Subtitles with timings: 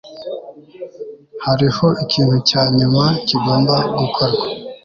[1.45, 4.45] Hariho ikintu cya nyuma kigomba gukorwa